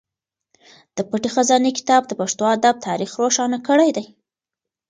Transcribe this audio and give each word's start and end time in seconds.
د 0.95 0.97
پټې 1.09 1.29
خزانې 1.35 1.71
کتاب 1.79 2.01
د 2.07 2.11
پښتو 2.19 2.43
ادب 2.55 2.75
تاریخ 2.87 3.11
روښانه 3.21 3.57
کړی 3.67 3.89
دی. 3.97 4.05